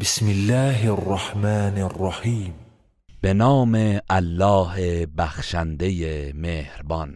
بسم 0.00 0.26
الله 0.30 0.88
الرحمن 0.92 1.78
الرحیم 1.90 2.54
به 3.20 3.34
نام 3.34 4.00
الله 4.10 5.06
بخشنده 5.18 5.90
مهربان 6.36 7.14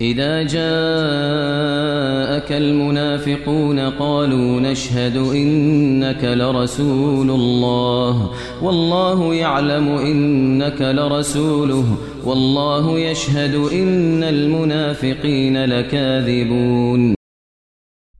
اذا 0.00 0.44
جاءك 0.44 2.52
المنافقون 2.52 3.90
قالوا 3.90 4.60
نشهد 4.60 5.16
انك 5.16 6.24
لرسول 6.24 7.30
الله 7.30 8.30
والله 8.62 9.34
يعلم 9.34 9.88
انك 9.88 10.80
لرسوله 10.80 11.84
والله 12.24 13.00
يشهد 13.00 13.54
ان 13.54 14.22
المنافقین 14.24 15.56
لكاذبون 15.56 17.14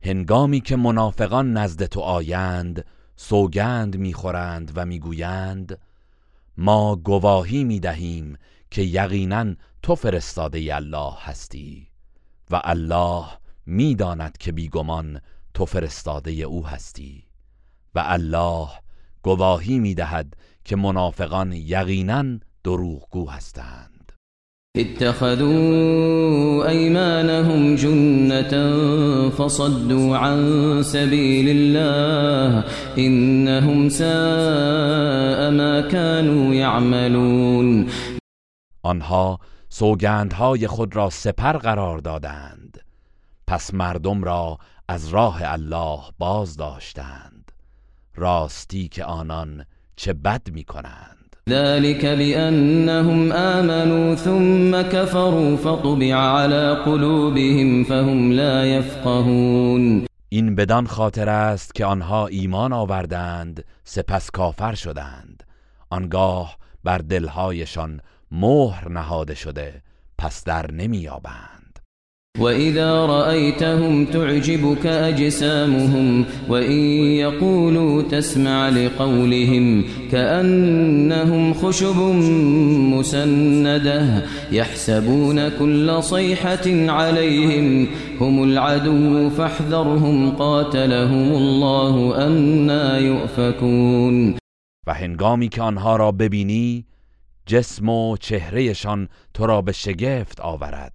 هنگامی 0.03 0.61
که 0.61 0.77
منافقان 0.77 1.57
نزد 1.59 1.87
تو 1.87 2.01
آیند 2.01 2.85
سوگند 3.17 3.97
میخورند 3.97 4.73
و 4.75 4.87
میگویند 4.87 5.79
ما 6.59 6.97
گواهی 6.97 7.65
میدهیم 7.65 8.39
که 8.71 8.83
یقینا 8.83 9.47
تو 9.83 9.95
فرستاده 9.95 10.77
الله 10.77 11.13
هستی 11.19 11.89
و 12.51 12.61
الله 12.65 13.25
میداند 13.67 14.39
که 14.39 14.53
بیگمان 14.53 15.21
تو 15.55 15.65
فرستاده 15.65 16.31
او 16.31 16.67
هستی 16.67 17.25
و 17.95 18.03
الله 18.07 18.69
گواهی 19.23 19.79
میدهد 19.79 20.35
که 20.65 20.77
منافقان 20.77 21.53
یقینا 21.53 22.25
دروغگو 22.65 23.31
هستند 23.31 23.96
اتخذوا 24.79 26.69
أيمانهم 26.69 27.75
جنة 27.77 28.53
فصدوا 29.31 30.17
عن 30.17 30.39
سبيل 30.83 31.49
الله 31.77 32.65
إنهم 32.99 33.89
ساء 33.89 35.51
ما 35.51 35.81
كانوا 35.81 36.55
يعملون 36.55 37.89
آنها 38.87 39.39
سوگندهای 39.69 40.65
خود 40.67 40.97
را 40.97 41.11
سپر 41.11 41.53
قرار 41.53 41.99
دادند 41.99 42.79
پس 43.47 43.75
مردم 43.75 44.25
را 44.25 44.59
از 44.89 45.09
راه 45.09 45.41
الله 45.45 45.99
باز 46.19 46.57
داشتند 46.57 47.53
راستی 48.15 48.89
که 48.89 49.05
آنان 49.05 49.65
چه 49.97 50.13
بد 50.13 50.43
می 50.53 50.65
کنند 50.65 51.16
ذلك 51.51 52.05
بأنهم 52.07 53.33
آمنوا 53.33 54.15
ثم 54.15 54.83
كفروا 54.99 55.57
فطبع 55.57 56.15
على 56.15 56.73
قلوبهم 56.87 57.85
فهم 57.85 58.33
لا 58.33 58.67
يفقهون 58.77 60.07
این 60.29 60.55
بدان 60.55 60.87
خاطر 60.87 61.29
است 61.29 61.75
که 61.75 61.85
آنها 61.85 62.27
ایمان 62.27 62.73
آوردند 62.73 63.65
سپس 63.85 64.31
کافر 64.31 64.75
شدند 64.75 65.43
آنگاه 65.91 66.57
بر 66.85 66.99
دلهایشان 66.99 68.01
مهر 68.31 68.89
نهاده 68.89 69.35
شده 69.35 69.83
پس 70.19 70.45
در 70.45 70.71
نمییابند 70.73 71.56
وإذا 72.39 72.91
رأيتهم 73.07 74.05
تعجبك 74.07 74.87
أجسامهم 74.87 76.25
وإن 76.49 76.81
يقولوا 77.07 78.03
تسمع 78.03 78.69
لقولهم 78.69 79.85
كأنهم 80.13 81.55
خشب 81.55 81.97
مسندة 82.97 84.23
يحسبون 84.53 85.49
كل 85.49 86.03
صيحة 86.03 86.65
عليهم 86.91 87.87
هم 88.21 88.43
العدو 88.45 89.31
فاحذرهم 89.31 90.31
قاتلهم 90.37 91.33
الله 91.33 92.27
أنا 92.27 92.99
يؤفكون 92.99 94.35
و 94.89 94.93
هنگامی 94.95 95.49
که 95.49 95.63
آنها 95.63 95.97
را 95.97 96.13
ببینی 96.13 96.85
جسم 97.47 97.89
و 97.89 98.17
چهرهشان 98.21 99.09
تو 99.35 99.47
را 99.47 99.63
به 99.63 99.73
شگفت 99.73 100.41
آورد 100.41 100.93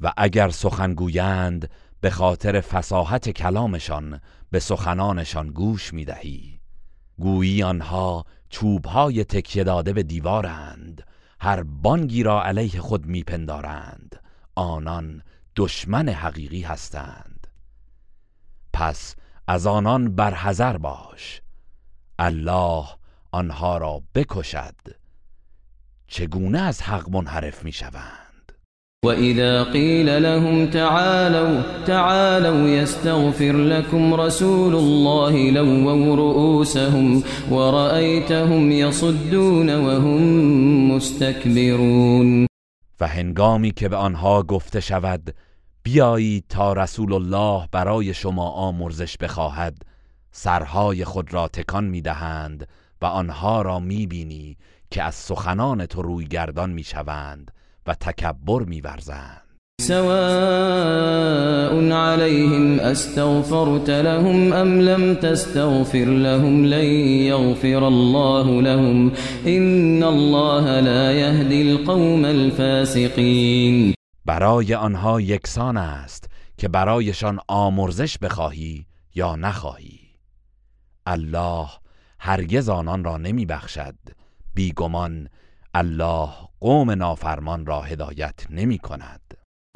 و 0.00 0.12
اگر 0.16 0.48
سخن 0.48 1.60
به 2.00 2.10
خاطر 2.10 2.60
فصاحت 2.60 3.30
کلامشان 3.30 4.20
به 4.50 4.58
سخنانشان 4.60 5.46
گوش 5.50 5.92
می 5.92 6.04
دهی 6.04 6.60
گویی 7.18 7.62
آنها 7.62 8.24
چوبهای 8.48 9.24
تکیه 9.24 9.64
داده 9.64 9.92
به 9.92 10.02
دیوارند 10.02 11.02
هر 11.40 11.62
بانگی 11.62 12.22
را 12.22 12.44
علیه 12.44 12.80
خود 12.80 13.06
میپندارند 13.06 14.16
آنان 14.54 15.22
دشمن 15.56 16.08
حقیقی 16.08 16.60
هستند 16.60 17.46
پس 18.72 19.14
از 19.46 19.66
آنان 19.66 20.14
برحذر 20.14 20.76
باش 20.78 21.40
الله 22.18 22.86
آنها 23.32 23.78
را 23.78 24.02
بکشد 24.14 24.74
چگونه 26.06 26.58
از 26.58 26.82
حق 26.82 27.08
منحرف 27.08 27.64
می 27.64 27.72
شوند 27.72 28.25
وإذا 29.04 29.62
قيل 29.64 30.22
لهم 30.22 30.66
تعالوا 30.66 31.62
تعالوا 31.86 32.68
يستغفر 32.68 33.52
لكم 33.52 34.14
رسول 34.14 34.74
الله 34.74 35.50
لووا 35.50 36.16
رؤوسهم 36.16 37.22
ورأيتهم 37.50 38.72
يصدون 38.72 39.70
وهم 39.74 40.20
مستكبرون 40.96 42.46
و 43.00 43.06
هنگامی 43.06 43.70
که 43.70 43.88
به 43.88 43.96
آنها 43.96 44.42
گفته 44.42 44.80
شود 44.80 45.34
بیایید 45.82 46.44
تا 46.48 46.72
رسول 46.72 47.12
الله 47.12 47.68
برای 47.72 48.14
شما 48.14 48.48
آمرزش 48.50 49.16
بخواهد 49.16 49.78
سرهای 50.32 51.04
خود 51.04 51.34
را 51.34 51.48
تکان 51.48 51.84
میدهند 51.84 52.68
و 53.02 53.06
آنها 53.06 53.62
را 53.62 53.78
میبینی 53.80 54.56
که 54.90 55.02
از 55.02 55.14
سخنان 55.14 55.86
تو 55.86 56.02
روی 56.02 56.26
گردان 56.26 56.70
میشوند 56.70 57.50
و 57.86 57.94
تکبر 57.94 58.58
میورزند 58.62 59.42
سواء 59.80 61.92
عليهم 61.92 62.80
استغفرت 62.80 63.90
لهم 63.90 64.52
ام 64.52 64.80
لم 64.80 65.14
تستغفر 65.14 65.98
لهم 65.98 66.64
لن 66.64 66.84
يغفر 67.04 67.84
الله 67.84 68.60
لهم 68.60 69.12
ان 69.46 70.02
الله 70.02 70.80
لا 70.80 71.12
يهدي 71.12 71.70
القوم 71.72 72.24
الفاسقين 72.24 73.94
برای 74.24 74.74
آنها 74.74 75.20
یکسان 75.20 75.76
است 75.76 76.28
که 76.58 76.68
برایشان 76.68 77.40
آمرزش 77.48 78.18
بخواهی 78.18 78.86
یا 79.14 79.36
نخواهی 79.36 80.00
الله 81.06 81.66
هرگز 82.18 82.68
آنان 82.68 83.04
را 83.04 83.16
نمیبخشد 83.16 83.94
بیگمان 84.54 85.28
الله 85.80 86.28
قوم 86.60 86.90
نافرمان 86.90 87.66
را 87.66 87.80
هدایت 87.80 88.34
نمی 88.50 88.78
کند 88.78 89.20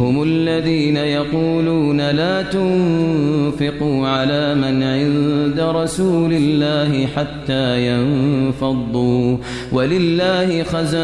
هم 0.00 0.18
الذين 0.18 0.96
يقولون 0.96 2.00
لا 2.00 2.42
تنفقوا 2.42 4.08
على 4.08 4.54
من 4.54 4.82
عند 4.82 5.60
رسول 5.60 6.32
الله 6.34 7.06
حتى 7.06 7.82
ينفضوا 7.86 9.38
ولله 9.72 10.64
خزائن 10.64 10.96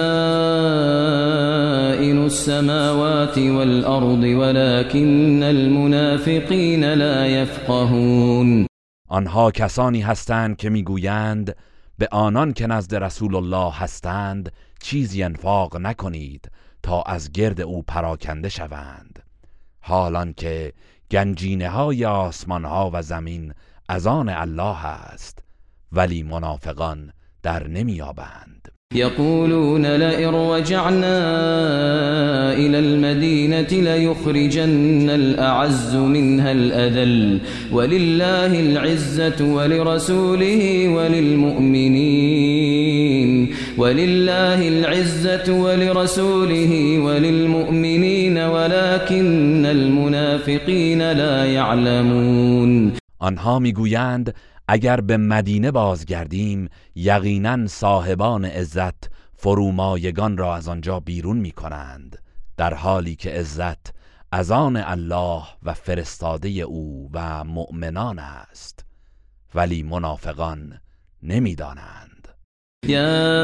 السماوات 2.25 3.39
والارض 3.39 4.23
ولكن 4.25 5.43
المنافقين 5.43 6.84
لا 6.84 7.27
يفقهون 7.27 8.67
آنها 9.11 9.51
کسانی 9.51 10.01
هستند 10.01 10.57
که 10.57 10.71
میگویند 10.71 11.57
به 11.99 12.09
آنان 12.13 12.53
که 12.53 12.67
نزد 12.67 12.95
رسول 12.95 13.34
الله 13.37 13.73
هستند 13.75 14.53
چیزی 14.81 15.22
انفاق 15.22 15.76
نکنید 15.76 16.50
تا 16.82 17.03
از 17.03 17.32
گرد 17.32 17.60
او 17.60 17.82
پراکنده 17.82 18.48
شوند 18.48 19.22
حالان 19.81 20.32
که 20.32 20.72
گنجینه 21.10 21.69
های 21.70 22.04
آسمان 22.04 22.64
ها 22.64 22.91
و 22.92 23.03
زمین 23.03 23.54
از 23.88 24.06
آن 24.06 24.28
الله 24.28 24.86
است 24.86 25.44
ولی 25.92 26.22
منافقان 26.22 27.12
در 27.42 27.66
نمیابند 27.68 28.72
يقولون 28.94 29.86
لئن 29.86 30.28
رجعنا 30.28 31.18
إلى 32.53 32.78
المدينة 32.78 33.60
ليخرجن 33.72 35.10
الأعز 35.10 35.97
منها 35.97 36.53
الأذل 36.53 37.38
ولله 37.72 38.60
العزة 38.60 39.44
ولرسوله 39.54 40.88
وللمؤمنين 40.88 43.48
ولله 43.78 44.68
العزة 44.68 45.53
ولرسوله 45.54 46.98
وللمؤمنين 46.98 48.39
ولكن 48.39 49.66
المنافقين 49.66 51.12
لا 51.12 51.44
يعلمون 51.44 52.92
آنها 53.22 53.59
میگویند 53.59 54.32
اگر 54.68 55.01
به 55.01 55.16
مدینه 55.16 55.71
بازگردیم 55.71 56.68
یقینا 56.95 57.66
صاحبان 57.66 58.45
عزت 58.45 59.10
فرومایگان 59.36 60.36
را 60.39 60.54
از 60.57 60.68
آنجا 60.68 61.01
بیرون 61.01 61.36
می 61.36 61.51
کنند 61.53 62.18
در 62.57 62.74
حالی 62.74 63.16
که 63.16 63.30
عزت 63.30 63.92
از 64.33 64.51
آن 64.51 64.77
الله 64.77 65.42
و 65.63 65.74
فرستاده 65.74 66.48
او 66.48 67.10
و 67.13 67.45
مؤمنان 67.45 68.18
است 68.18 68.84
ولی 69.54 69.83
منافقان 69.83 70.78
نمیدانند 71.22 72.28
يا 72.89 73.42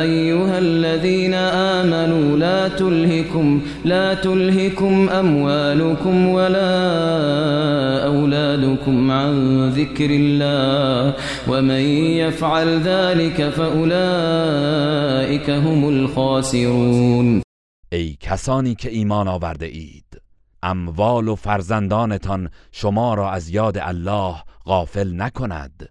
أيها 0.00 0.56
الذين 0.56 1.34
آمنوا 1.34 2.36
لا 2.36 2.68
تلهكم 2.68 3.60
لا 3.84 4.14
تلهكم 4.14 5.36
ولا 5.42 5.96
أضلكم 8.76 9.10
عن 9.10 9.68
ذكر 9.70 10.10
الله 10.10 11.14
ومن 11.48 11.80
يفعل 12.20 12.80
ذلك 12.82 13.50
هم 15.50 15.84
الخاسرون 15.88 17.42
ای 17.92 18.16
کسانی 18.20 18.74
که 18.74 18.88
ایمان 18.90 19.28
آورده 19.28 19.66
اید 19.66 20.20
اموال 20.62 21.28
و 21.28 21.34
فرزندانتان 21.34 22.50
شما 22.72 23.14
را 23.14 23.30
از 23.30 23.48
یاد 23.48 23.78
الله 23.78 24.34
غافل 24.66 25.22
نکند 25.22 25.88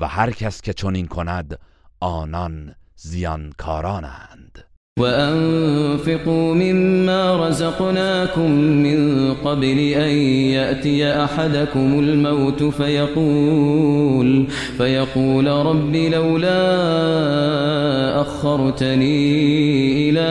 و 0.00 0.08
هر 0.08 0.30
کس 0.30 0.60
که 0.62 0.72
چنین 0.72 1.06
کند 1.06 1.58
آنان 2.00 2.74
زیانکارانند 2.96 4.67
وأنفقوا 4.98 6.54
مما 6.54 7.48
رزقناكم 7.48 8.50
من 8.60 9.32
قبل 9.44 9.78
أن 9.78 10.10
يأتي 10.52 11.10
أحدكم 11.24 11.98
الموت 11.98 12.62
فيقول 12.62 14.44
فيقول 14.78 15.46
رب 15.46 15.96
لولا 15.96 16.58
أخرتني 18.20 19.14
إلى 20.10 20.28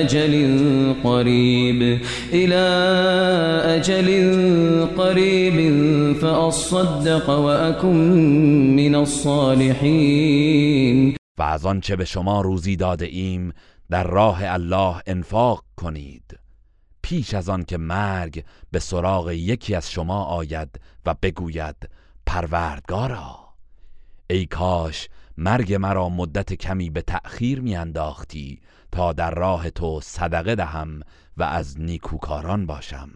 أجل 0.00 0.52
قريب 1.04 1.98
إلى 2.32 2.64
أجل 3.64 4.32
قريب 4.98 5.72
فأصدق 6.16 7.30
وأكن 7.30 7.96
من 8.76 8.94
الصالحين 8.94 11.14
از 11.46 11.66
آنچه 11.66 11.96
به 11.96 12.04
شما 12.04 12.40
روزی 12.40 12.76
داده 12.76 13.06
ایم 13.06 13.52
در 13.90 14.04
راه 14.04 14.38
الله 14.44 14.96
انفاق 15.06 15.64
کنید 15.76 16.38
پیش 17.02 17.34
از 17.34 17.48
آن 17.48 17.64
که 17.64 17.76
مرگ 17.76 18.44
به 18.70 18.78
سراغ 18.78 19.30
یکی 19.30 19.74
از 19.74 19.90
شما 19.90 20.24
آید 20.24 20.80
و 21.06 21.14
بگوید 21.22 21.90
پروردگارا 22.26 23.36
ای 24.30 24.46
کاش 24.46 25.08
مرگ 25.38 25.74
مرا 25.74 26.08
مدت 26.08 26.52
کمی 26.54 26.90
به 26.90 27.02
تأخیر 27.02 27.60
میانداختی 27.60 28.60
تا 28.92 29.12
در 29.12 29.30
راه 29.34 29.70
تو 29.70 30.00
صدقه 30.00 30.54
دهم 30.54 31.00
و 31.36 31.42
از 31.42 31.80
نیکوکاران 31.80 32.66
باشم 32.66 33.10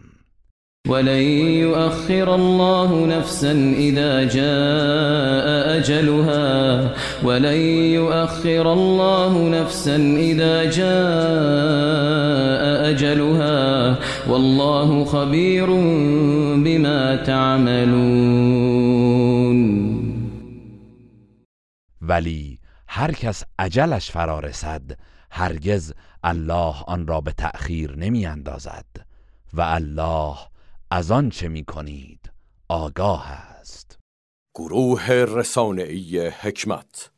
ولن 0.89 1.21
يؤخر 1.67 2.29
الله 2.35 3.07
نفسا 3.07 3.53
إذا 3.77 4.25
جاء 4.29 5.77
أجلها 5.79 6.91
ولن 7.25 7.61
يؤخر 7.99 8.73
الله 8.73 9.49
نفسا 9.63 9.97
إذا 10.17 10.65
جاء 10.71 12.91
أجلها 12.91 13.97
والله 14.31 15.05
خبير 15.05 15.67
بما 16.65 17.17
تعملون 17.17 18.57
ولی 22.03 22.59
هر 22.89 23.13
کس 23.13 23.45
عجلش 23.59 24.11
فرا 24.11 24.41
رسد 24.41 24.99
هرگز 25.31 25.93
الله 26.25 26.75
آن 26.89 27.07
را 27.07 27.21
به 27.21 27.33
تأخیر 27.33 27.97
نمی 27.97 28.27
اندازد 28.27 28.87
و 29.55 29.61
الله 29.61 30.35
از 30.91 31.11
آن 31.11 31.31
چه 31.31 31.49
می 31.49 31.65
کنید 31.65 32.33
آگاه 32.69 33.31
است 33.31 33.99
گروه 34.57 35.11
رسانه‌ای 35.13 36.29
حکمت 36.31 37.11